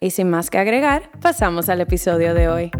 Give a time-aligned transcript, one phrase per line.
[0.00, 2.70] Y sin más que agregar, pasamos al episodio de hoy.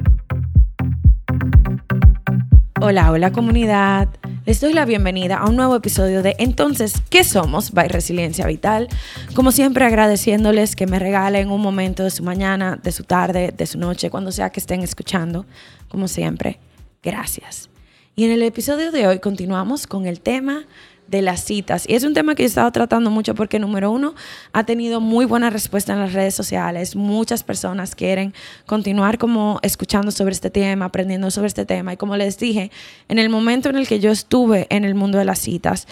[2.80, 4.08] Hola, hola comunidad.
[4.46, 7.72] Les doy la bienvenida a un nuevo episodio de Entonces, ¿qué somos?
[7.72, 8.86] By Resiliencia Vital.
[9.34, 13.66] Como siempre agradeciéndoles que me regalen un momento de su mañana, de su tarde, de
[13.66, 15.44] su noche, cuando sea que estén escuchando.
[15.88, 16.60] Como siempre,
[17.02, 17.68] gracias.
[18.14, 20.66] Y en el episodio de hoy continuamos con el tema
[21.08, 21.84] de las citas.
[21.88, 24.14] Y es un tema que he estado tratando mucho porque, número uno,
[24.52, 26.94] ha tenido muy buena respuesta en las redes sociales.
[26.94, 28.34] Muchas personas quieren
[28.66, 31.94] continuar como escuchando sobre este tema, aprendiendo sobre este tema.
[31.94, 32.70] Y como les dije,
[33.08, 35.88] en el momento en el que yo estuve en el mundo de las citas,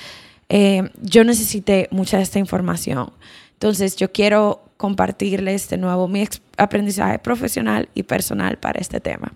[0.49, 3.11] eh, yo necesité mucha de esta información.
[3.55, 6.29] Entonces, yo quiero compartirles de nuevo mi
[6.59, 9.33] aprendizaje profesional y personal para este tema.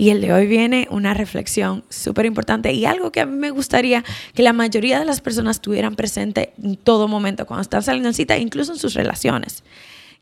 [0.00, 3.50] Y el de hoy viene una reflexión súper importante y algo que a mí me
[3.50, 4.02] gustaría
[4.32, 8.14] que la mayoría de las personas tuvieran presente en todo momento, cuando están saliendo en
[8.14, 9.62] cita, incluso en sus relaciones.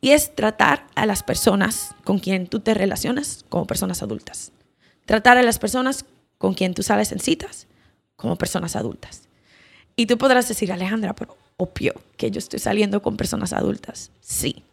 [0.01, 4.51] Y es tratar a las personas con quien tú te relacionas como personas adultas.
[5.07, 6.05] Tratar a las personas
[6.39, 7.69] con quien tú sales en citas
[8.17, 9.29] como personas adultas.
[9.95, 14.11] Y tú podrás decir, Alejandra, pero obvio que yo estoy saliendo con personas adultas.
[14.23, 14.65] Sí,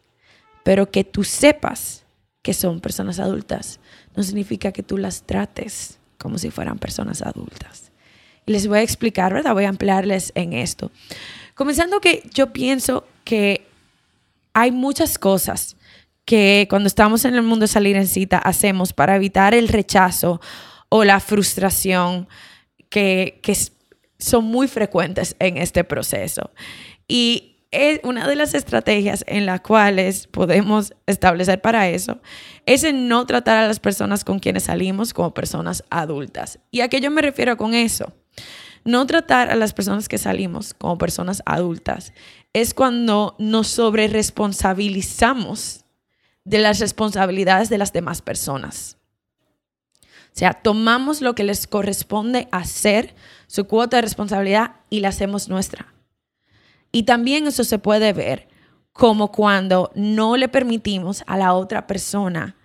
[0.63, 2.05] pero que tú sepas
[2.41, 3.79] que son personas adultas
[4.15, 7.91] no significa que tú las trates como si fueran personas adultas.
[8.45, 9.53] Y les voy a explicar, ¿verdad?
[9.53, 10.91] Voy a ampliarles en esto.
[11.55, 13.67] Comenzando que yo pienso que
[14.53, 15.75] hay muchas cosas
[16.25, 20.41] que cuando estamos en el mundo de salir en cita hacemos para evitar el rechazo
[20.89, 22.27] o la frustración
[22.89, 23.55] que, que
[24.17, 26.51] son muy frecuentes en este proceso.
[27.07, 32.19] Y es una de las estrategias en las cuales podemos establecer para eso
[32.65, 36.59] es en no tratar a las personas con quienes salimos como personas adultas.
[36.71, 38.13] ¿Y a qué yo me refiero con eso?
[38.85, 42.13] No tratar a las personas que salimos como personas adultas
[42.53, 45.83] es cuando nos sobreresponsabilizamos
[46.45, 48.97] de las responsabilidades de las demás personas.
[50.01, 53.15] O sea, tomamos lo que les corresponde hacer,
[53.47, 55.94] su cuota de responsabilidad, y la hacemos nuestra.
[56.95, 58.47] Y también eso se puede ver
[58.93, 62.55] como cuando no le permitimos a la otra persona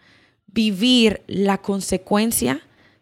[0.46, 2.60] vivir la consecuencia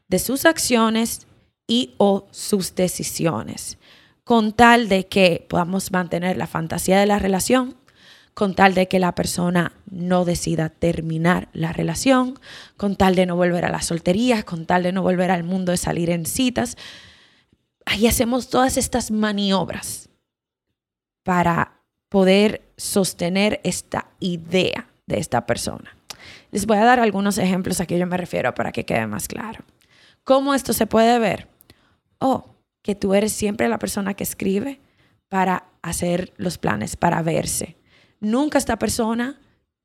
[0.09, 1.27] de sus acciones
[1.67, 3.77] y o sus decisiones,
[4.25, 7.77] con tal de que podamos mantener la fantasía de la relación,
[8.33, 12.39] con tal de que la persona no decida terminar la relación,
[12.79, 15.73] con tal de no volver a la soltería, con tal de no volver al mundo
[15.73, 16.79] de salir en citas.
[17.85, 20.08] Ahí hacemos todas estas maniobras
[21.29, 25.95] para poder sostener esta idea de esta persona.
[26.53, 29.29] Les voy a dar algunos ejemplos a que yo me refiero para que quede más
[29.29, 29.63] claro.
[30.25, 31.47] ¿Cómo esto se puede ver?
[32.19, 34.81] Oh, que tú eres siempre la persona que escribe
[35.29, 37.77] para hacer los planes, para verse.
[38.21, 39.39] Nunca esta persona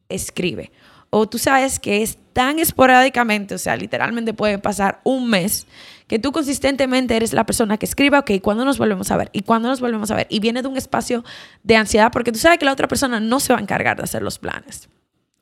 [0.07, 0.71] escribe.
[1.15, 5.67] O tú sabes que es tan esporádicamente, o sea, literalmente puede pasar un mes
[6.07, 9.29] que tú consistentemente eres la persona que escribe, ok, ¿cuándo nos volvemos a ver?
[9.31, 10.25] ¿Y cuándo nos volvemos a ver?
[10.31, 11.23] Y viene de un espacio
[11.61, 14.03] de ansiedad porque tú sabes que la otra persona no se va a encargar de
[14.05, 14.89] hacer los planes.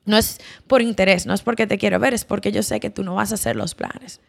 [0.03, 2.89] No es por interés, no es porque te quiero ver, es porque yo sé que
[2.89, 4.19] tú no vas a hacer los planes.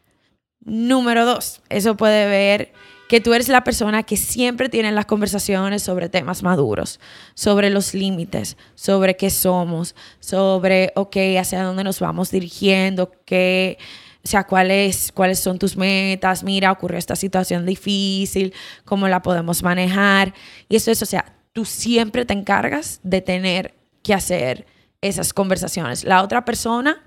[0.61, 2.73] Número dos, eso puede ver
[3.13, 6.99] que tú eres la persona que siempre tiene las conversaciones sobre temas maduros,
[7.35, 13.77] sobre los límites, sobre qué somos, sobre, ok, hacia dónde nos vamos dirigiendo, qué
[14.25, 18.55] o sea, ¿cuáles, cuáles son tus metas, mira, ocurrió esta situación difícil,
[18.87, 20.33] cómo la podemos manejar.
[20.71, 24.65] Y eso es, o sea, tú siempre te encargas de tener que hacer
[25.03, 26.05] esas conversaciones.
[26.05, 27.05] La otra persona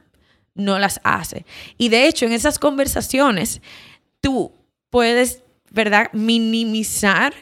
[0.54, 1.48] no las hace.
[1.80, 3.60] Y de hecho, en esas conversaciones,
[4.22, 4.52] tú
[4.92, 5.42] puedes,
[5.75, 7.33] ¿verdad?, minimizar,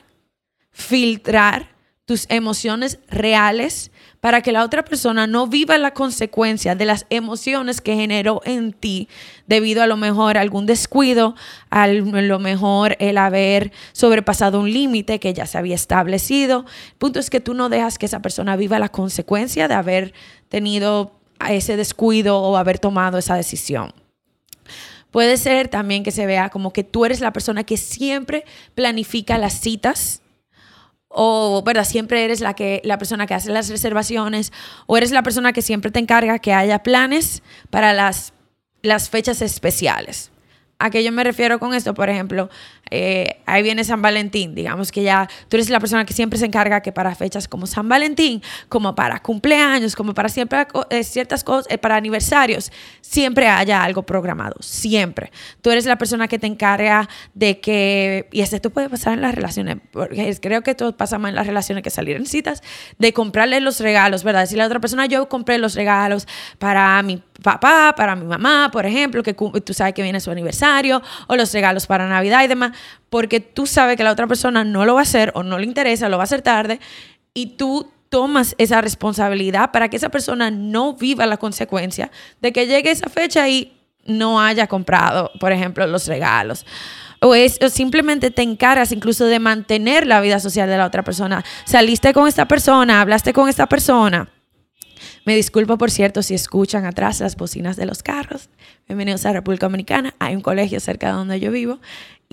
[0.71, 1.69] filtrar
[2.05, 7.79] tus emociones reales para que la otra persona no viva la consecuencia de las emociones
[7.79, 9.07] que generó en ti
[9.47, 11.35] debido a lo mejor algún descuido,
[11.69, 16.65] a lo mejor el haber sobrepasado un límite que ya se había establecido.
[16.89, 20.13] El punto es que tú no dejas que esa persona viva la consecuencia de haber
[20.49, 21.13] tenido
[21.49, 23.93] ese descuido o haber tomado esa decisión.
[25.13, 29.37] Puede ser también que se vea como que tú eres la persona que siempre planifica
[29.37, 30.23] las citas
[31.07, 34.51] o verdad siempre eres la que la persona que hace las reservaciones
[34.87, 38.33] o eres la persona que siempre te encarga que haya planes para las
[38.81, 40.31] las fechas especiales.
[40.79, 41.93] ¿A qué yo me refiero con esto?
[41.93, 42.49] Por ejemplo,
[42.95, 44.53] eh, ahí viene San Valentín.
[44.53, 47.65] Digamos que ya tú eres la persona que siempre se encarga que para fechas como
[47.65, 53.47] San Valentín, como para cumpleaños, como para siempre eh, ciertas cosas, eh, para aniversarios, siempre
[53.47, 54.57] haya algo programado.
[54.59, 55.31] Siempre.
[55.63, 59.33] Tú eres la persona que te encarga de que, y esto puede pasar en las
[59.33, 62.61] relaciones, porque creo que todo pasa más en las relaciones que salir en citas,
[62.99, 64.41] de comprarle los regalos, ¿verdad?
[64.41, 66.27] Decirle a la otra persona, yo compré los regalos
[66.59, 71.01] para mi papá, para mi mamá, por ejemplo, que tú sabes que viene su aniversario,
[71.27, 72.73] o los regalos para Navidad y demás,
[73.09, 75.65] porque tú sabes que la otra persona no lo va a hacer o no le
[75.65, 76.79] interesa, lo va a hacer tarde,
[77.33, 82.67] y tú tomas esa responsabilidad para que esa persona no viva la consecuencia de que
[82.67, 83.73] llegue esa fecha y
[84.05, 86.65] no haya comprado, por ejemplo, los regalos.
[87.21, 91.43] O, es, simplemente te encargas incluso de mantener la vida social de la otra persona.
[91.65, 94.29] Saliste con esta persona, hablaste con esta persona
[95.25, 98.49] me disculpo, por cierto, si escuchan atrás las bocinas de los carros.
[98.87, 100.13] Bienvenidos a República Dominicana.
[100.19, 101.79] Hay un colegio cerca de donde yo vivo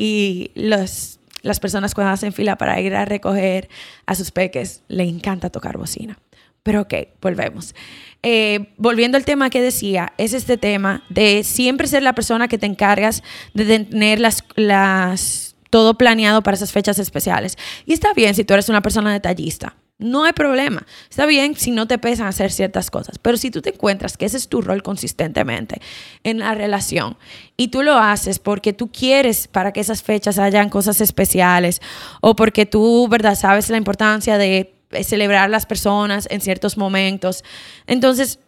[0.00, 3.68] y los, las personas cuando hacen fila para ir a recoger
[4.06, 6.18] a sus peques, le encanta tocar bocina.
[6.62, 7.74] Pero ok, volvemos.
[8.22, 12.56] Eh, volviendo al tema que decía, es este tema de siempre ser la persona que
[12.56, 17.58] te encargas de tener las, las, todo planeado para esas fechas especiales.
[17.84, 19.76] Y está bien si tú eres una persona detallista.
[20.00, 20.86] No hay problema.
[21.10, 24.24] Está bien si no te pesan hacer ciertas cosas, pero si tú te encuentras que
[24.24, 25.80] ese es tu rol consistentemente
[26.24, 27.18] en la relación
[27.58, 31.82] y tú lo haces porque tú quieres para que esas fechas hayan cosas especiales
[32.22, 37.44] o porque tú, ¿verdad?, sabes la importancia de celebrar las personas en ciertos momentos.
[37.86, 38.38] Entonces,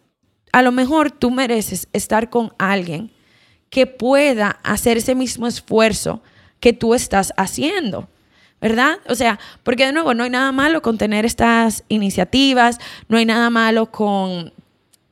[0.51, 3.11] a lo mejor tú mereces estar con alguien
[3.69, 6.23] que pueda hacer ese mismo esfuerzo
[6.59, 8.09] que tú estás haciendo.
[8.63, 8.99] ¿Verdad?
[9.09, 12.79] O sea, porque de nuevo, no hay nada malo con tener estas iniciativas,
[13.09, 14.53] no hay nada malo con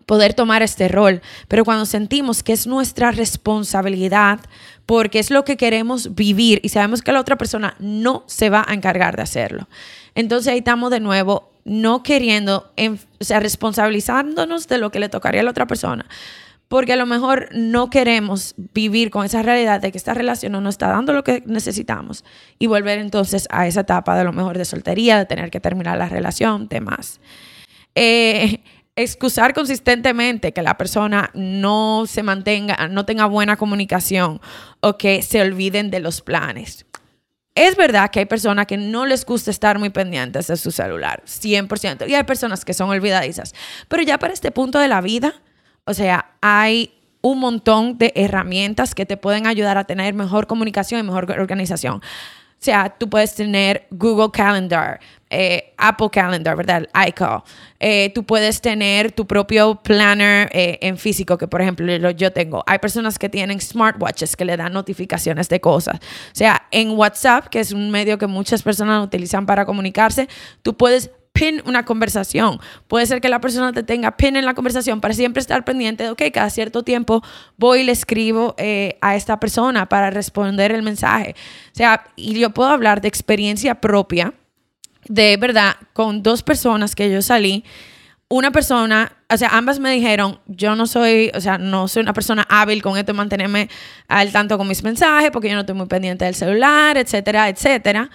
[0.05, 4.39] poder tomar este rol, pero cuando sentimos que es nuestra responsabilidad,
[4.85, 8.63] porque es lo que queremos vivir y sabemos que la otra persona no se va
[8.65, 9.67] a encargar de hacerlo.
[10.15, 12.71] Entonces ahí estamos de nuevo no queriendo,
[13.19, 16.05] o sea, responsabilizándonos de lo que le tocaría a la otra persona,
[16.71, 20.61] porque a lo mejor no queremos vivir con esa realidad de que esta relación no
[20.61, 22.23] nos está dando lo que necesitamos
[22.59, 25.97] y volver entonces a esa etapa de lo mejor de soltería, de tener que terminar
[25.97, 27.19] la relación, demás.
[27.93, 28.63] Eh,
[28.95, 34.39] excusar consistentemente que la persona no se mantenga, no tenga buena comunicación
[34.79, 36.85] o que se olviden de los planes.
[37.53, 41.21] Es verdad que hay personas que no les gusta estar muy pendientes de su celular,
[41.25, 43.53] 100%, y hay personas que son olvidadizas,
[43.89, 45.33] pero ya para este punto de la vida,
[45.85, 50.99] o sea, hay un montón de herramientas que te pueden ayudar a tener mejor comunicación
[50.99, 52.01] y mejor organización.
[52.61, 54.99] O sea, tú puedes tener Google Calendar,
[55.31, 56.87] eh, Apple Calendar, ¿verdad?
[57.07, 57.41] iCal.
[57.79, 62.63] Eh, tú puedes tener tu propio planner eh, en físico, que por ejemplo yo tengo.
[62.67, 65.95] Hay personas que tienen smartwatches que le dan notificaciones de cosas.
[65.95, 70.29] O sea, en WhatsApp, que es un medio que muchas personas utilizan para comunicarse,
[70.61, 72.59] tú puedes pin una conversación.
[72.87, 76.03] Puede ser que la persona te tenga pin en la conversación para siempre estar pendiente
[76.03, 77.23] de, ok, cada cierto tiempo
[77.57, 81.35] voy y le escribo eh, a esta persona para responder el mensaje.
[81.73, 84.33] O sea, y yo puedo hablar de experiencia propia,
[85.07, 87.63] de verdad, con dos personas que yo salí.
[88.27, 92.13] Una persona, o sea, ambas me dijeron, yo no soy, o sea, no soy una
[92.13, 93.69] persona hábil con esto de mantenerme
[94.07, 98.09] al tanto con mis mensajes, porque yo no estoy muy pendiente del celular, etcétera, etcétera.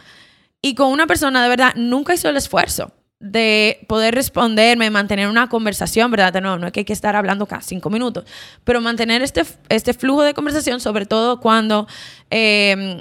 [0.63, 5.49] Y con una persona de verdad nunca hizo el esfuerzo de poder responderme, mantener una
[5.49, 6.41] conversación, ¿verdad?
[6.43, 8.25] No, no es que hay que estar hablando cada cinco minutos,
[8.65, 11.87] pero mantener este, este flujo de conversación, sobre todo cuando
[12.29, 13.01] em,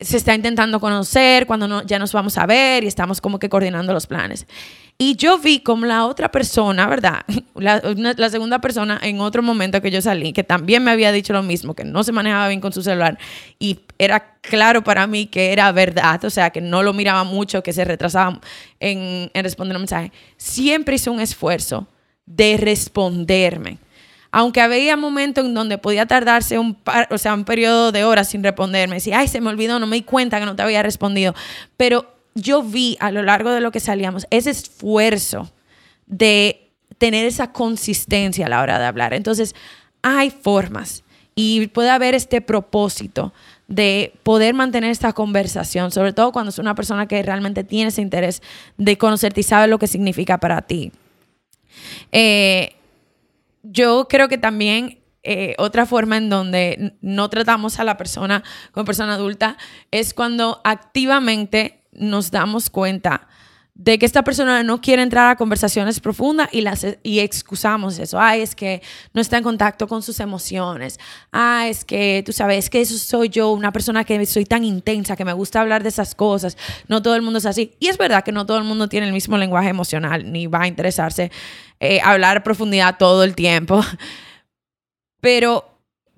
[0.00, 3.48] se está intentando conocer, cuando no, ya nos vamos a ver y estamos como que
[3.48, 4.46] coordinando los planes.
[4.96, 7.24] Y yo vi como la otra persona, ¿verdad?
[7.54, 7.80] La,
[8.16, 11.42] la, segunda persona en otro momento que yo salí, que también me había dicho lo
[11.44, 13.16] mismo, que no se manejaba bien con su celular
[13.60, 17.62] y era claro para mí que era verdad, o sea, que no lo miraba mucho,
[17.62, 18.40] que se retrasaba
[18.80, 21.88] en, en responder un mensaje, siempre hizo un esfuerzo
[22.26, 23.78] de responderme.
[24.30, 26.76] Aunque había momentos en donde podía tardarse un,
[27.10, 29.96] o sea, un periodo de horas sin responderme, decía, ay, se me olvidó, no me
[29.96, 31.34] di cuenta que no te había respondido.
[31.76, 35.52] Pero yo vi a lo largo de lo que salíamos ese esfuerzo
[36.06, 39.14] de tener esa consistencia a la hora de hablar.
[39.14, 39.54] Entonces,
[40.02, 43.32] hay formas y puede haber este propósito
[43.74, 48.02] de poder mantener esta conversación, sobre todo cuando es una persona que realmente tiene ese
[48.02, 48.40] interés
[48.76, 50.92] de conocerte y sabe lo que significa para ti.
[52.12, 52.76] Eh,
[53.64, 58.84] yo creo que también eh, otra forma en donde no tratamos a la persona como
[58.84, 59.56] persona adulta
[59.90, 63.26] es cuando activamente nos damos cuenta
[63.74, 68.20] de que esta persona no quiere entrar a conversaciones profundas y, las, y excusamos eso.
[68.20, 71.00] Ay, es que no está en contacto con sus emociones.
[71.32, 75.24] Ah, es que tú sabes que soy yo, una persona que soy tan intensa, que
[75.24, 76.56] me gusta hablar de esas cosas.
[76.86, 77.74] No todo el mundo es así.
[77.80, 80.62] Y es verdad que no todo el mundo tiene el mismo lenguaje emocional, ni va
[80.62, 81.32] a interesarse
[81.80, 83.84] eh, hablar profundidad todo el tiempo.
[85.20, 85.73] Pero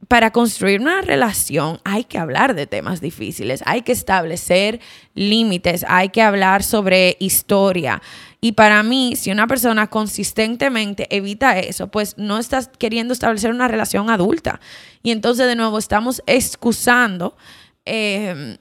[0.09, 4.81] para construir una relación hay que hablar de temas difíciles, hay que establecer
[5.15, 8.01] límites, hay que hablar sobre historia.
[8.41, 13.67] Y para mí, si una persona consistentemente evita eso, pues no estás queriendo establecer una
[13.67, 14.61] relación adulta.
[15.03, 17.37] Y entonces de nuevo estamos excusando
[17.85, 18.57] em,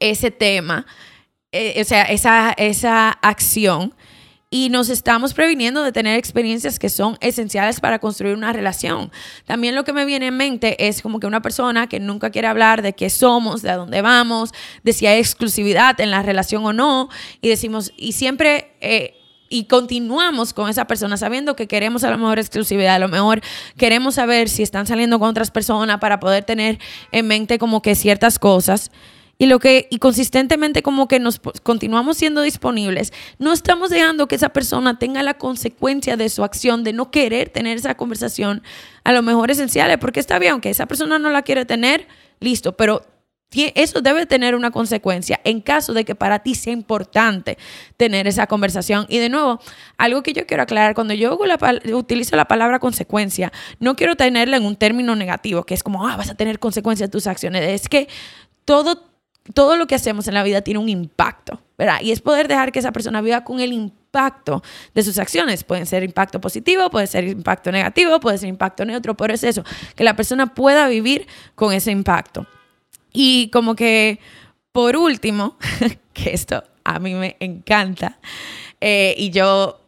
[0.00, 0.86] ese tema,
[1.52, 3.94] eh, o sea, esa, esa acción
[4.48, 9.10] y nos estamos previniendo de tener experiencias que son esenciales para construir una relación.
[9.44, 12.46] También lo que me viene en mente es como que una persona que nunca quiere
[12.46, 14.52] hablar de qué somos, de a dónde vamos,
[14.84, 17.08] de si hay exclusividad en la relación o no,
[17.40, 18.76] y decimos, y siempre...
[18.80, 19.12] Eh,
[19.48, 23.42] y continuamos con esa persona sabiendo que queremos a lo mejor exclusividad, a lo mejor
[23.76, 26.80] queremos saber si están saliendo con otras personas para poder tener
[27.12, 28.90] en mente como que ciertas cosas
[29.38, 34.36] y lo que y consistentemente como que nos continuamos siendo disponibles, no estamos dejando que
[34.36, 38.62] esa persona tenga la consecuencia de su acción de no querer tener esa conversación
[39.04, 42.06] a lo mejor esenciales, porque está bien, aunque esa persona no la quiere tener,
[42.40, 43.02] listo, pero
[43.74, 47.56] eso debe tener una consecuencia en caso de que para ti sea importante
[47.96, 49.06] tener esa conversación.
[49.08, 49.60] Y de nuevo,
[49.96, 51.38] algo que yo quiero aclarar, cuando yo
[51.94, 56.16] utilizo la palabra consecuencia, no quiero tenerla en un término negativo, que es como, ah,
[56.16, 57.62] vas a tener consecuencias de tus acciones.
[57.62, 58.08] Es que
[58.64, 59.15] todo
[59.54, 62.00] todo lo que hacemos en la vida tiene un impacto, ¿verdad?
[62.02, 64.62] Y es poder dejar que esa persona viva con el impacto
[64.94, 65.64] de sus acciones.
[65.64, 69.64] Pueden ser impacto positivo, puede ser impacto negativo, puede ser impacto neutro, pero es eso,
[69.94, 72.46] que la persona pueda vivir con ese impacto.
[73.12, 74.20] Y como que,
[74.72, 75.56] por último,
[76.12, 78.18] que esto a mí me encanta,
[78.80, 79.80] eh, y yo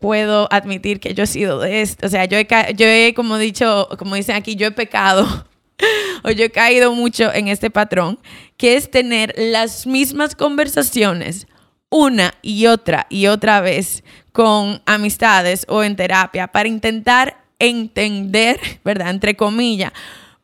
[0.00, 3.36] puedo admitir que yo he sido de esto, o sea, yo he, yo he, como
[3.36, 5.46] dicho, como dicen aquí, yo he pecado
[6.24, 8.18] o yo he caído mucho en este patrón,
[8.56, 11.46] que es tener las mismas conversaciones
[11.90, 19.10] una y otra y otra vez con amistades o en terapia para intentar entender, ¿verdad?
[19.10, 19.92] Entre comillas,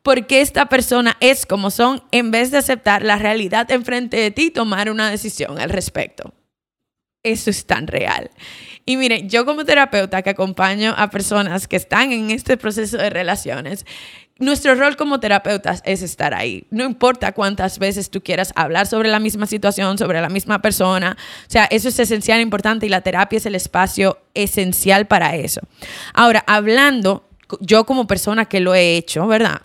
[0.02, 4.31] por qué esta persona es como son en vez de aceptar la realidad enfrente de
[4.31, 6.33] ti y tomar una decisión al respecto.
[7.26, 8.30] Eso es tan real.
[8.85, 13.11] Y mire, yo como terapeuta que acompaño a personas que están en este proceso de
[13.11, 13.85] relaciones,
[14.38, 16.68] nuestro rol como terapeutas es estar ahí.
[16.71, 21.16] No importa cuántas veces tú quieras hablar sobre la misma situación, sobre la misma persona.
[21.18, 25.62] O sea, eso es esencial, importante y la terapia es el espacio esencial para eso.
[26.14, 27.28] Ahora, hablando,
[27.59, 29.62] yo como persona que lo he hecho, ¿verdad?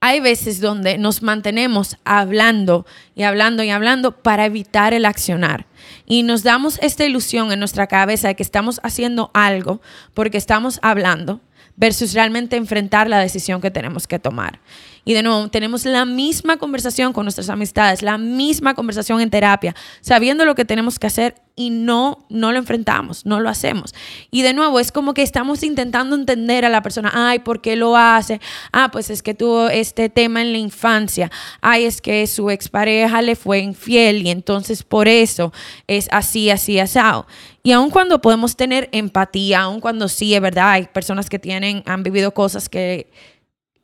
[0.00, 5.66] Hay veces donde nos mantenemos hablando y hablando y hablando para evitar el accionar.
[6.04, 9.80] Y nos damos esta ilusión en nuestra cabeza de que estamos haciendo algo
[10.14, 11.40] porque estamos hablando
[11.76, 14.60] versus realmente enfrentar la decisión que tenemos que tomar.
[15.08, 19.76] Y de nuevo, tenemos la misma conversación con nuestras amistades, la misma conversación en terapia,
[20.00, 23.94] sabiendo lo que tenemos que hacer y no, no lo enfrentamos, no lo hacemos.
[24.32, 27.76] Y de nuevo, es como que estamos intentando entender a la persona, ay, ¿por qué
[27.76, 28.40] lo hace?
[28.72, 33.22] Ah, pues es que tuvo este tema en la infancia, ay, es que su expareja
[33.22, 35.52] le fue infiel y entonces por eso
[35.86, 37.28] es así, así, asado.
[37.62, 41.84] Y aun cuando podemos tener empatía, aun cuando sí, es verdad, hay personas que tienen,
[41.86, 43.08] han vivido cosas que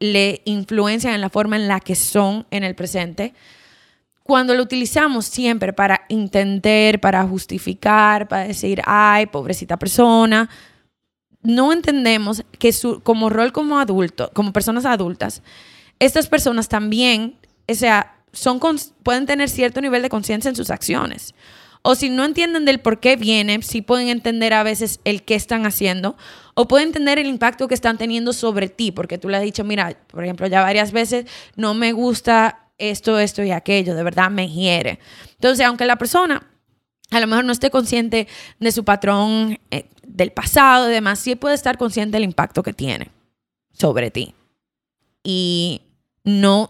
[0.03, 3.35] le influencian en la forma en la que son en el presente,
[4.23, 10.49] cuando lo utilizamos siempre para entender, para justificar, para decir, ay, pobrecita persona,
[11.43, 15.43] no entendemos que su, como rol como adulto, como personas adultas,
[15.99, 17.37] estas personas también,
[17.69, 18.61] o sea, son,
[19.03, 21.35] pueden tener cierto nivel de conciencia en sus acciones.
[21.83, 25.35] O si no entienden del por qué viene, sí pueden entender a veces el qué
[25.35, 26.17] están haciendo
[26.55, 29.65] o pueden entender el impacto que están teniendo sobre ti, porque tú le has dicho,
[29.65, 34.31] mira, por ejemplo, ya varias veces no me gusta esto, esto y aquello, de verdad
[34.31, 35.01] me hiere.
[35.35, 36.49] Entonces, aunque la persona
[37.11, 38.27] a lo mejor no esté consciente
[38.59, 42.73] de su patrón eh, del pasado y demás, sí puede estar consciente del impacto que
[42.73, 43.11] tiene
[43.73, 44.35] sobre ti.
[45.23, 45.83] Y
[46.25, 46.69] no,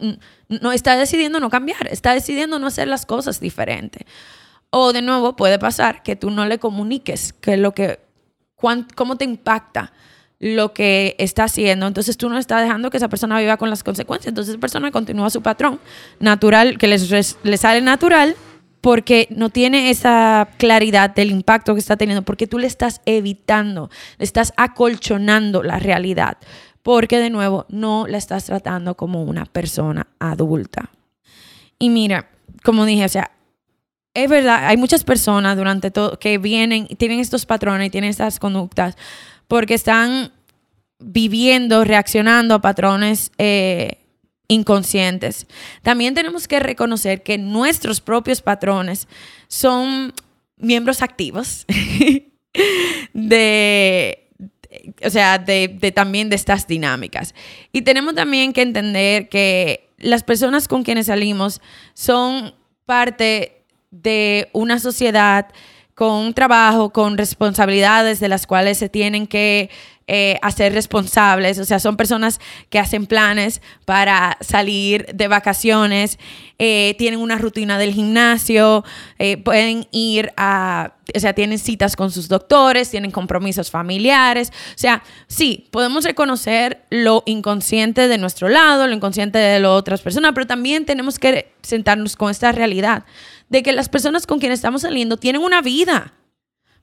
[0.48, 4.04] no está decidiendo no cambiar, está decidiendo no hacer las cosas diferentes.
[4.74, 8.00] O de nuevo puede pasar que tú no le comuniques que lo que,
[8.94, 9.92] cómo te impacta
[10.42, 11.86] lo que está haciendo.
[11.86, 14.30] Entonces tú no estás dejando que esa persona viva con las consecuencias.
[14.30, 15.78] Entonces esa persona continúa su patrón
[16.20, 18.34] natural, que les, sale natural
[18.80, 23.90] porque no tiene esa claridad del impacto que está teniendo, porque tú le estás evitando,
[24.16, 26.38] le estás acolchonando la realidad,
[26.82, 30.90] porque de nuevo no la estás tratando como una persona adulta.
[31.78, 32.30] Y mira,
[32.64, 33.30] como dije, o sea,
[34.14, 38.38] es verdad, hay muchas personas durante todo que vienen tienen estos patrones y tienen estas
[38.38, 38.96] conductas
[39.48, 40.32] porque están
[40.98, 43.98] viviendo, reaccionando a patrones eh,
[44.48, 45.46] inconscientes.
[45.82, 49.08] También tenemos que reconocer que nuestros propios patrones
[49.48, 50.12] son
[50.56, 51.66] miembros activos
[53.12, 54.28] de,
[55.04, 57.34] o sea, de, también de estas dinámicas.
[57.72, 61.60] Y tenemos también que entender que las personas con quienes salimos
[61.94, 62.54] son
[62.84, 63.61] parte
[63.92, 65.46] de una sociedad
[65.94, 69.70] con un trabajo, con responsabilidades de las cuales se tienen que
[70.08, 76.18] eh, hacer responsables, o sea, son personas que hacen planes para salir de vacaciones,
[76.58, 78.84] eh, tienen una rutina del gimnasio,
[79.20, 84.78] eh, pueden ir a, o sea, tienen citas con sus doctores, tienen compromisos familiares, o
[84.78, 90.32] sea, sí, podemos reconocer lo inconsciente de nuestro lado, lo inconsciente de las otras personas,
[90.34, 93.04] pero también tenemos que sentarnos con esta realidad
[93.52, 96.14] de que las personas con quienes estamos saliendo tienen una vida,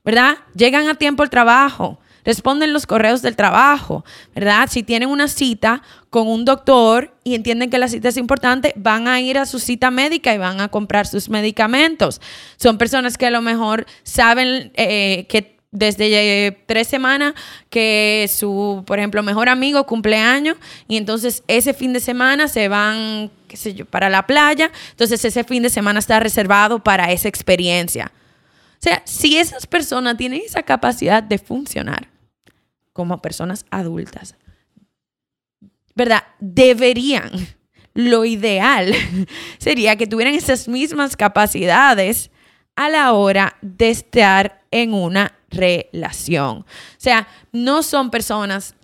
[0.04, 0.38] ¿verdad?
[0.54, 4.04] Llegan a tiempo al trabajo, responden los correos del trabajo,
[4.36, 4.68] ¿verdad?
[4.70, 9.08] Si tienen una cita con un doctor y entienden que la cita es importante, van
[9.08, 12.20] a ir a su cita médica y van a comprar sus medicamentos.
[12.56, 17.34] Son personas que a lo mejor saben eh, que desde eh, tres semanas
[17.68, 20.56] que su, por ejemplo, mejor amigo cumpleaños
[20.88, 23.30] y entonces ese fin de semana se van,
[23.90, 28.12] para la playa, entonces ese fin de semana está reservado para esa experiencia.
[28.74, 32.08] O sea, si esas personas tienen esa capacidad de funcionar
[32.92, 34.34] como personas adultas,
[35.94, 36.24] ¿verdad?
[36.40, 37.30] Deberían,
[37.94, 38.94] lo ideal
[39.58, 42.30] sería que tuvieran esas mismas capacidades
[42.74, 46.58] a la hora de estar en una relación.
[46.58, 46.66] O
[46.98, 48.74] sea, no son personas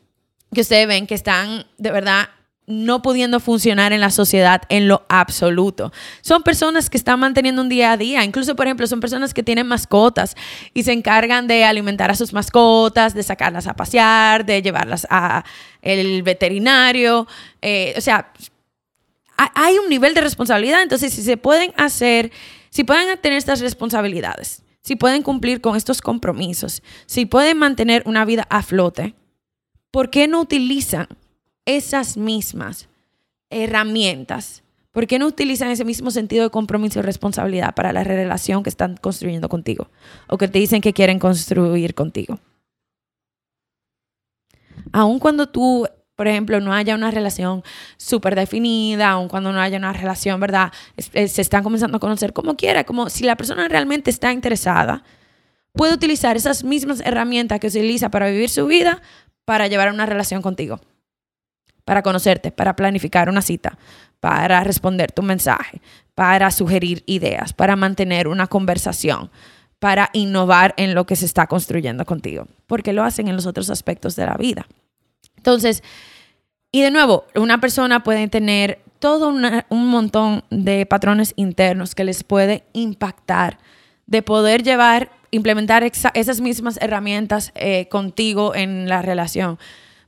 [0.55, 2.29] que ustedes ven que están de verdad
[2.66, 5.92] no pudiendo funcionar en la sociedad en lo absoluto.
[6.20, 8.24] Son personas que están manteniendo un día a día.
[8.24, 10.35] Incluso, por ejemplo, son personas que tienen mascotas
[10.74, 15.44] y se encargan de alimentar a sus mascotas, de sacarlas a pasear, de llevarlas a
[15.81, 17.29] el veterinario.
[17.62, 18.33] Eh, o sea,
[19.37, 20.83] hay un nivel de responsabilidad.
[20.83, 22.33] Entonces, si se pueden hacer,
[22.70, 28.25] si pueden tener estas responsabilidades, si pueden cumplir con estos compromisos, si pueden mantener una
[28.25, 29.16] vida a flote,
[29.90, 31.09] ¿por qué no utilizan
[31.64, 32.88] esas mismas
[33.51, 34.62] herramientas?
[34.92, 38.70] ¿Por qué no utilizan ese mismo sentido de compromiso y responsabilidad para la relación que
[38.70, 39.90] están construyendo contigo
[40.29, 42.38] o que te dicen que quieren construir contigo?
[44.92, 47.62] Aun cuando tú, por ejemplo, no haya una relación
[47.98, 50.72] súper definida, aun cuando no haya una relación, ¿verdad?
[50.96, 55.05] Se están comenzando a conocer como quiera, como si la persona realmente está interesada,
[55.72, 59.02] puede utilizar esas mismas herramientas que utiliza para vivir su vida
[59.44, 60.81] para llevar una relación contigo
[61.87, 63.79] para conocerte, para planificar una cita,
[64.18, 65.81] para responder tu mensaje,
[66.16, 69.31] para sugerir ideas, para mantener una conversación,
[69.79, 73.70] para innovar en lo que se está construyendo contigo, porque lo hacen en los otros
[73.70, 74.66] aspectos de la vida.
[75.46, 75.85] Entonces,
[76.72, 82.24] y de nuevo, una persona puede tener todo un montón de patrones internos que les
[82.24, 83.59] puede impactar,
[84.06, 89.56] de poder llevar, implementar esas mismas herramientas eh, contigo en la relación.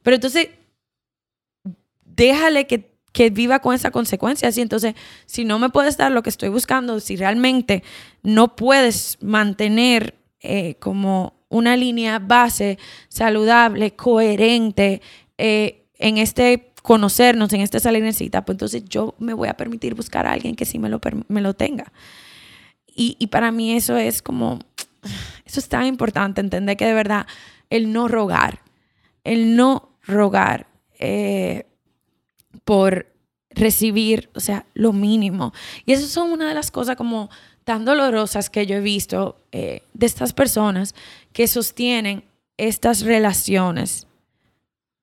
[0.03, 0.49] Pero entonces,
[2.05, 2.99] déjale que,
[3.31, 4.49] viva con esa consecuencia.
[4.49, 4.95] Así, entonces,
[5.27, 7.83] si no me puedes dar lo que estoy buscando, si realmente
[8.23, 15.01] no puedes mantener eh, como una línea base saludable, coherente,
[15.39, 20.27] eh, en este conocernos, en esta salinecita, pues entonces yo me voy a permitir buscar
[20.27, 21.93] a alguien que sí me lo, me lo tenga.
[22.87, 24.59] Y, y para mí eso es como,
[25.45, 27.27] eso es tan importante, entender que de verdad
[27.71, 28.61] el no rogar,
[29.25, 30.67] el no rogar,
[30.99, 31.67] eh,
[32.65, 33.07] por
[33.51, 35.53] recibir, o sea, lo mínimo.
[35.87, 37.31] Y eso son una de las cosas como
[37.65, 40.95] tan dolorosas que yo he visto eh, de estas personas
[41.33, 42.25] que sostienen
[42.57, 44.08] estas relaciones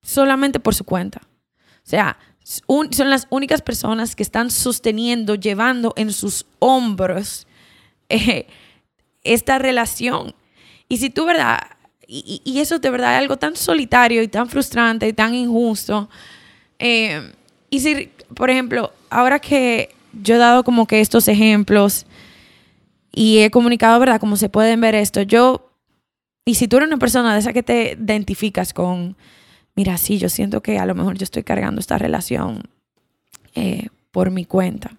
[0.06, 1.22] solamente por su cuenta.
[1.78, 7.48] O sea, son las únicas personas que están sosteniendo, llevando en sus hombros
[8.08, 8.46] eh,
[9.24, 10.36] esta relación.
[10.88, 11.60] Y si tú, ¿verdad?
[12.08, 16.08] Y, eso de verdad es algo tan solitario y tan frustrante y tan injusto.
[16.78, 17.32] Eh,
[17.72, 22.06] y si, por ejemplo, ahora que yo he dado como que estos ejemplos
[23.12, 24.20] y he comunicado, ¿verdad?
[24.20, 25.72] Como se pueden ver esto, yo,
[26.46, 29.16] y si tú eres una persona de esa que te identificas con,
[29.76, 32.64] mira, sí, yo siento que a lo mejor yo estoy cargando esta relación
[33.54, 34.98] eh, por mi cuenta.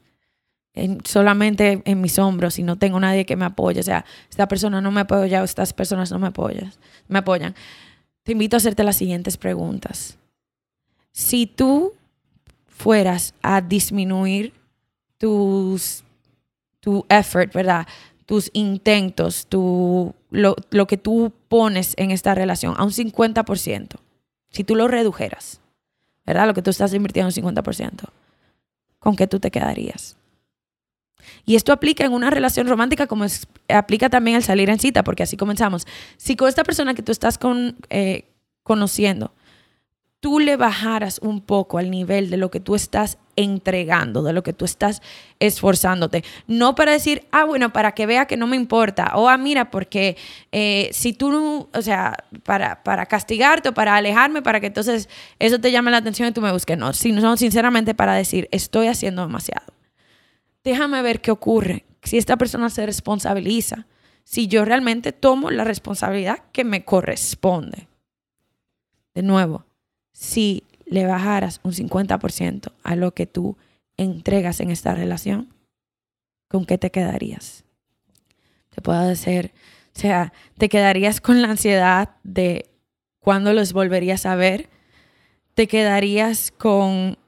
[1.04, 3.80] solamente en mis hombros y no tengo nadie que me apoye.
[3.80, 6.72] O sea, esta persona no me apoya o estas personas no me apoyan,
[7.08, 7.54] me apoyan.
[8.22, 10.18] Te invito a hacerte las siguientes preguntas.
[11.12, 11.94] Si tú
[12.66, 14.52] fueras a disminuir
[15.16, 16.04] tus,
[16.80, 17.86] tu effort, ¿verdad?
[18.26, 23.96] Tus intentos, tu, lo, lo que tú pones en esta relación a un 50%,
[24.56, 25.60] si tú lo redujeras,
[26.24, 26.46] ¿verdad?
[26.46, 28.04] Lo que tú estás invirtiendo un 50%,
[28.98, 30.16] ¿con qué tú te quedarías?
[31.44, 33.26] Y esto aplica en una relación romántica como
[33.68, 35.86] aplica también al salir en cita, porque así comenzamos.
[36.16, 38.24] Si con esta persona que tú estás con, eh,
[38.62, 39.34] conociendo,
[40.20, 44.42] tú le bajaras un poco al nivel de lo que tú estás entregando, de lo
[44.42, 45.02] que tú estás
[45.38, 46.24] esforzándote.
[46.46, 49.12] No para decir, ah, bueno, para que vea que no me importa.
[49.14, 50.16] O, ah, mira, porque
[50.52, 55.60] eh, si tú, o sea, para, para castigarte o para alejarme, para que entonces eso
[55.60, 56.76] te llame la atención y tú me busques.
[56.76, 59.66] No, sino sinceramente para decir, estoy haciendo demasiado.
[60.64, 61.84] Déjame ver qué ocurre.
[62.02, 63.86] Si esta persona se responsabiliza,
[64.24, 67.88] si yo realmente tomo la responsabilidad que me corresponde.
[69.14, 69.64] De nuevo,
[70.12, 73.56] si le bajaras un 50% a lo que tú
[73.96, 75.52] entregas en esta relación,
[76.48, 77.64] ¿con qué te quedarías?
[78.70, 79.52] Te puedo decir,
[79.94, 82.70] o sea, te quedarías con la ansiedad de
[83.20, 84.68] cuándo los volverías a ver,
[85.54, 87.18] te quedarías con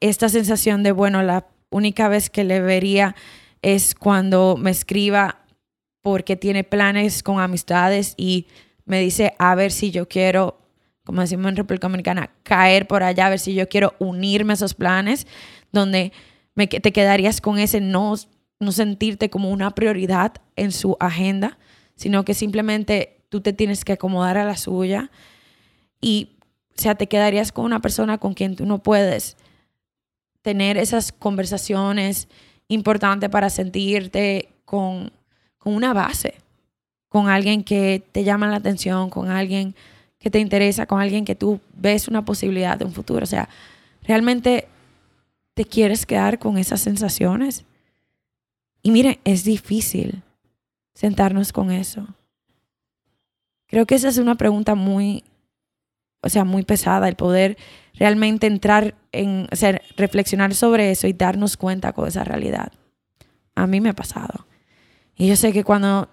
[0.00, 3.14] esta sensación de, bueno, la única vez que le vería
[3.60, 5.38] es cuando me escriba
[6.00, 8.46] porque tiene planes con amistades y
[8.84, 10.61] me dice a ver si yo quiero
[11.04, 14.54] como decimos en República Dominicana, caer por allá, a ver si yo quiero unirme a
[14.54, 15.26] esos planes,
[15.72, 16.12] donde
[16.54, 18.14] te quedarías con ese no,
[18.60, 21.58] no sentirte como una prioridad en su agenda,
[21.96, 25.10] sino que simplemente tú te tienes que acomodar a la suya
[26.00, 26.36] y,
[26.76, 29.36] o sea, te quedarías con una persona con quien tú no puedes
[30.42, 32.28] tener esas conversaciones
[32.68, 35.12] importantes para sentirte con,
[35.58, 36.34] con una base,
[37.08, 39.74] con alguien que te llama la atención, con alguien
[40.22, 43.24] que te interesa, con alguien que tú ves una posibilidad de un futuro.
[43.24, 43.48] O sea,
[44.04, 44.68] realmente
[45.54, 47.64] te quieres quedar con esas sensaciones.
[48.82, 50.22] Y mire, es difícil
[50.94, 52.06] sentarnos con eso.
[53.66, 55.24] Creo que esa es una pregunta muy,
[56.20, 57.58] o sea, muy pesada, el poder
[57.94, 62.70] realmente entrar en, o reflexionar sobre eso y darnos cuenta con esa realidad.
[63.56, 64.46] A mí me ha pasado.
[65.16, 66.08] Y yo sé que cuando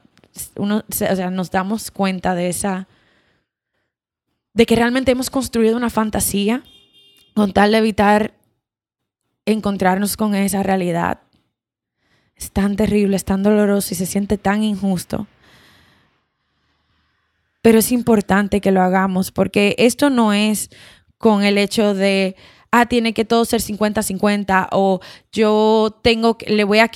[0.55, 2.87] uno, o sea, nos damos cuenta de esa
[4.59, 6.63] de que realmente hemos construido una fantasía
[7.33, 8.33] con tal de evitar
[9.45, 11.21] encontrarnos con esa realidad.
[12.35, 15.27] Es tan terrible, es tan doloroso y se siente tan injusto.
[17.61, 20.69] Pero es importante que lo hagamos porque esto no es
[21.17, 22.35] con el hecho de,
[22.71, 24.99] ah, tiene que todo ser 50-50 o
[25.31, 26.89] yo tengo, le voy a,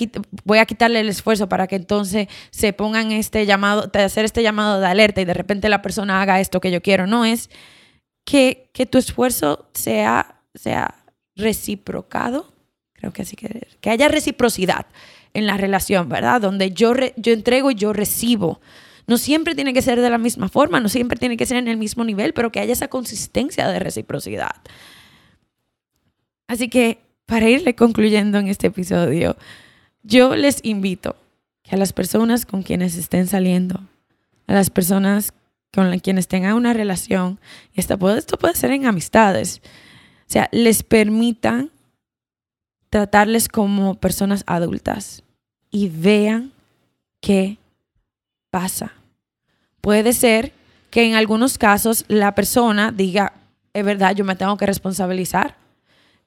[0.43, 4.79] voy a quitarle el esfuerzo para que entonces se pongan este llamado, hacer este llamado
[4.79, 7.07] de alerta y de repente la persona haga esto que yo quiero.
[7.07, 7.49] No es
[8.25, 10.95] que, que tu esfuerzo sea, sea
[11.35, 12.53] reciprocado,
[12.93, 14.85] creo que así que, que haya reciprocidad
[15.33, 16.41] en la relación, ¿verdad?
[16.41, 18.61] Donde yo, yo entrego y yo recibo.
[19.07, 21.67] No siempre tiene que ser de la misma forma, no siempre tiene que ser en
[21.67, 24.55] el mismo nivel, pero que haya esa consistencia de reciprocidad.
[26.53, 29.35] Así que para irle concluyendo en este episodio,
[30.03, 31.15] yo les invito
[31.63, 33.79] que a las personas con quienes estén saliendo,
[34.45, 35.33] a las personas
[35.73, 37.39] con quienes tengan una relación,
[37.73, 41.71] y esto puede, esto puede ser en amistades, o sea, les permitan
[42.91, 45.23] tratarles como personas adultas
[45.71, 46.51] y vean
[47.19, 47.57] qué
[48.51, 48.93] pasa.
[49.81, 50.53] Puede ser
[50.91, 53.33] que en algunos casos la persona diga,
[53.73, 55.62] es verdad, yo me tengo que responsabilizar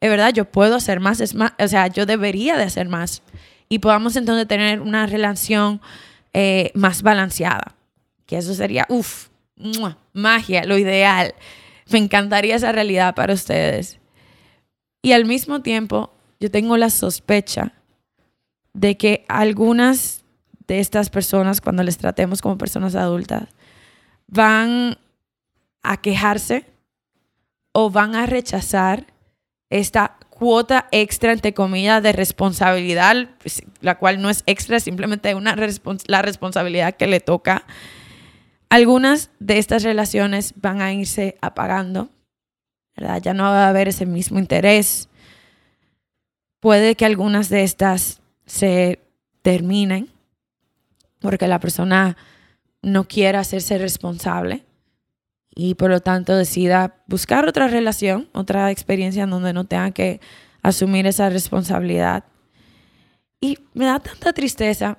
[0.07, 3.23] es verdad, yo puedo hacer más, es o sea, yo debería de hacer más.
[3.69, 5.81] Y podamos entonces tener una relación
[6.33, 7.75] eh, más balanceada.
[8.27, 9.29] Que eso sería, uff,
[10.13, 11.35] magia, lo ideal.
[11.91, 13.99] Me encantaría esa realidad para ustedes.
[15.03, 17.73] Y al mismo tiempo, yo tengo la sospecha
[18.73, 20.25] de que algunas
[20.67, 23.49] de estas personas, cuando les tratemos como personas adultas,
[24.27, 24.99] van
[25.83, 26.67] a quejarse
[27.73, 29.07] o van a rechazar
[29.71, 35.57] esta cuota extra, entre comillas, de responsabilidad, pues, la cual no es extra, simplemente una
[36.07, 37.65] la responsabilidad que le toca.
[38.69, 42.11] Algunas de estas relaciones van a irse apagando.
[43.23, 45.09] Ya no va a haber ese mismo interés.
[46.61, 49.01] Puede que algunas de estas se
[49.43, 50.11] terminen
[51.21, 52.17] porque la persona
[52.83, 54.66] no quiera hacerse responsable
[55.59, 60.21] y por lo tanto decida buscar otra relación, otra experiencia en donde no tenga que
[60.63, 62.25] asumir esa responsabilidad.
[63.41, 64.99] Y me da tanta tristeza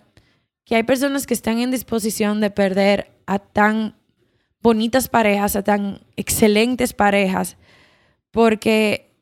[0.65, 3.96] que hay personas que están en disposición de perder a tan
[4.63, 7.56] bonitas parejas, a tan excelentes parejas,
[8.32, 9.15] porque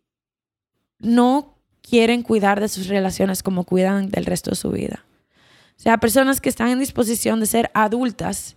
[1.00, 5.06] no quieren cuidar de sus relaciones como cuidan del resto de su vida.
[5.78, 8.56] O sea, personas que están en disposición de ser adultas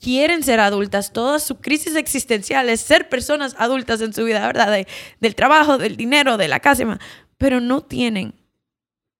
[0.00, 4.86] quieren ser adultas, toda su crisis existencial es ser personas adultas en su vida, ¿verdad?
[5.20, 6.98] del trabajo, del dinero, de la casa,
[7.38, 8.34] pero no tienen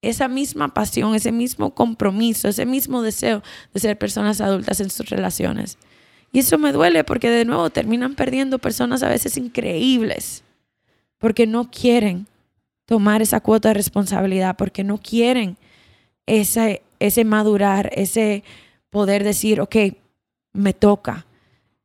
[0.03, 5.09] esa misma pasión, ese mismo compromiso, ese mismo deseo de ser personas adultas en sus
[5.09, 5.79] relaciones.
[6.33, 10.45] Y eso me duele porque de nuevo terminan perdiendo personas a veces increíbles,
[11.19, 12.27] porque no quieren
[12.85, 15.57] tomar esa cuota de responsabilidad, porque no quieren
[16.27, 18.45] ese, ese madurar, ese
[18.91, 19.77] poder decir, ok,
[20.57, 21.27] me toca,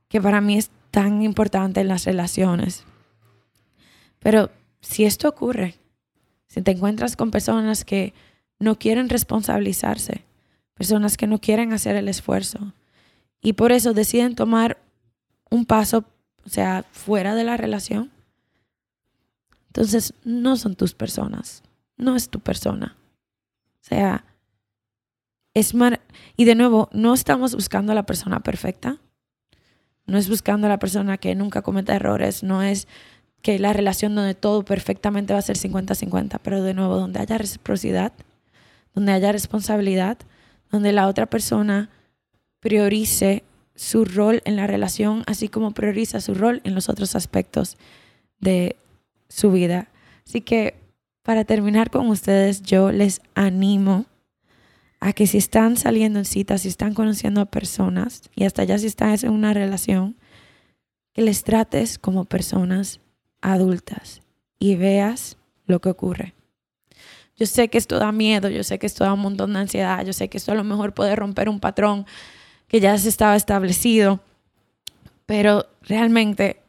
[0.07, 2.83] que para mí es tan importante en las relaciones.
[4.19, 5.75] Pero si esto ocurre,
[6.47, 8.13] si te encuentras con personas que
[8.59, 10.25] no quieren responsabilizarse,
[10.73, 12.73] personas que no quieren hacer el esfuerzo
[13.41, 14.77] y por eso deciden tomar
[15.49, 16.05] un paso,
[16.45, 18.11] o sea, fuera de la relación,
[19.67, 21.63] entonces no son tus personas,
[21.97, 22.97] no es tu persona.
[23.81, 24.25] O sea,
[25.53, 26.01] es mar
[26.37, 28.97] y de nuevo, no estamos buscando a la persona perfecta.
[30.05, 32.87] No es buscando a la persona que nunca cometa errores, no es
[33.41, 37.37] que la relación donde todo perfectamente va a ser 50-50, pero de nuevo, donde haya
[37.37, 38.13] reciprocidad,
[38.93, 40.17] donde haya responsabilidad,
[40.69, 41.89] donde la otra persona
[42.59, 43.43] priorice
[43.75, 47.77] su rol en la relación, así como prioriza su rol en los otros aspectos
[48.39, 48.75] de
[49.27, 49.87] su vida.
[50.27, 50.75] Así que
[51.23, 54.05] para terminar con ustedes, yo les animo
[55.01, 58.77] a que si están saliendo en citas, si están conociendo a personas y hasta ya
[58.77, 60.15] si están en una relación,
[61.13, 63.01] que les trates como personas
[63.41, 64.21] adultas
[64.59, 66.35] y veas lo que ocurre.
[67.35, 70.05] Yo sé que esto da miedo, yo sé que esto da un montón de ansiedad,
[70.05, 72.05] yo sé que esto a lo mejor puede romper un patrón
[72.67, 74.19] que ya se estaba establecido,
[75.25, 76.61] pero realmente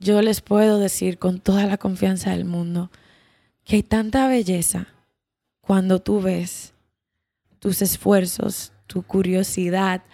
[0.00, 2.90] yo les puedo decir con toda la confianza del mundo
[3.62, 4.88] que hay tanta belleza
[5.60, 6.74] cuando tú ves
[7.66, 10.04] tus esfuerzos, tu curiosidad,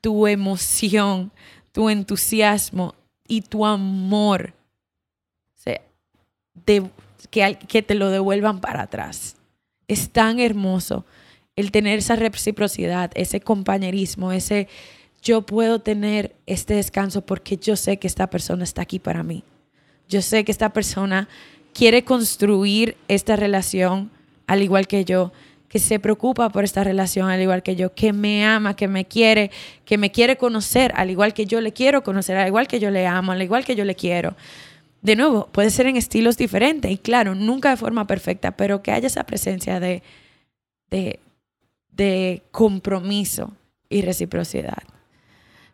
[0.00, 1.30] tu emoción,
[1.70, 2.96] tu entusiasmo
[3.28, 4.52] y tu amor.
[7.30, 9.36] que, que te lo devuelvan para atrás.
[9.86, 11.06] Es tan hermoso
[11.54, 14.66] el tener esa reciprocidad, ese compañerismo, ese
[15.22, 19.44] yo puedo tener este descanso porque yo sé que esta persona está aquí para mí.
[20.08, 21.28] Yo sé que esta persona
[21.72, 24.10] quiere construir esta relación
[24.48, 25.30] al igual que yo
[25.72, 29.06] que se preocupa por esta relación al igual que yo, que me ama, que me
[29.06, 29.50] quiere,
[29.86, 32.90] que me quiere conocer al igual que yo le quiero conocer, al igual que yo
[32.90, 34.36] le amo, al igual que yo le quiero.
[35.00, 38.92] De nuevo, puede ser en estilos diferentes y claro, nunca de forma perfecta, pero que
[38.92, 40.02] haya esa presencia de,
[40.90, 41.20] de,
[41.90, 43.52] de compromiso
[43.88, 44.82] y reciprocidad.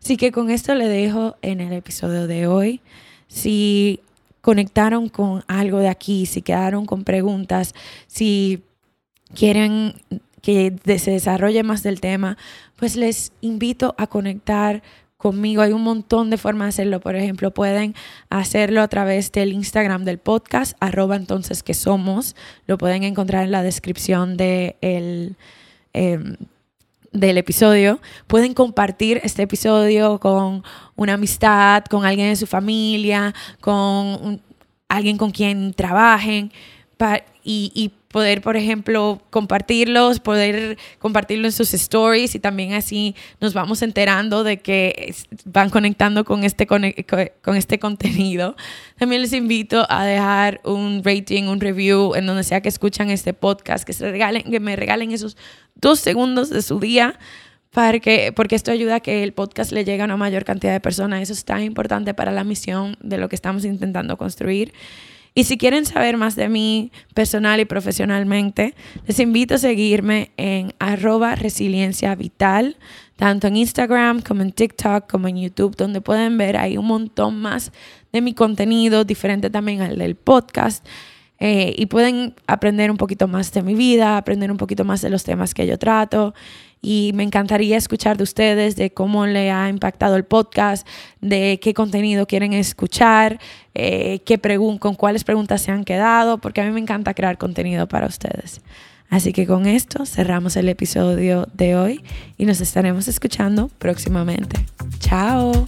[0.01, 2.81] Así que con esto le dejo en el episodio de hoy.
[3.27, 3.99] Si
[4.43, 7.75] conectaron con algo de aquí, si quedaron con preguntas,
[8.07, 8.63] si
[9.35, 9.95] quieren
[10.43, 12.37] que se desarrolle más del tema,
[12.77, 14.83] pues les invito a conectar
[15.19, 15.63] conmigo.
[15.63, 17.01] Hay un montón de formas de hacerlo.
[17.01, 17.95] Por ejemplo, pueden
[18.31, 22.37] hacerlo a través del Instagram del podcast, arroba entonces que somos.
[22.67, 24.77] Lo pueden encontrar en la descripción de
[25.93, 26.37] em,
[27.13, 28.01] del episodio.
[28.27, 30.63] Pueden compartir este episodio con
[30.95, 34.41] una amistad, con alguien de su familia, con
[34.89, 36.53] alguien con quien trabajen
[37.45, 43.83] y, poder, por ejemplo, compartirlos, poder compartirlo en sus stories y también así nos vamos
[43.83, 46.85] enterando de que van conectando con este, con
[47.57, 48.57] este contenido.
[48.99, 53.35] También les invito a dejar un rating, un review en donde sea que escuchan este
[53.35, 55.37] podcast, que, se regalen, que me regalen esos
[55.75, 57.19] dos segundos de su día.
[57.71, 60.73] Para que, porque esto ayuda a que el podcast le llegue a una mayor cantidad
[60.73, 61.21] de personas.
[61.21, 64.73] Eso es tan importante para la misión de lo que estamos intentando construir.
[65.39, 68.75] Y si quieren saber más de mí personal y profesionalmente,
[69.07, 72.77] les invito a seguirme en arroba resiliencia vital,
[73.15, 77.41] tanto en Instagram como en TikTok como en YouTube, donde pueden ver ahí un montón
[77.41, 77.71] más
[78.13, 80.85] de mi contenido, diferente también al del podcast.
[81.39, 85.11] eh, y pueden aprender un poquito más de mi vida, aprender un poquito más de
[85.11, 86.35] los temas que yo trato.
[86.81, 90.87] Y me encantaría escuchar de ustedes de cómo le ha impactado el podcast,
[91.21, 93.41] de qué contenido quieren escuchar,
[93.75, 94.39] eh, qué
[94.79, 98.61] con cuáles preguntas se han quedado, porque a mí me encanta crear contenido para ustedes.
[99.11, 102.05] Así que con esto cerramos el episodio de hoy
[102.37, 104.67] y nos estaremos escuchando próximamente.
[104.99, 105.67] Chao.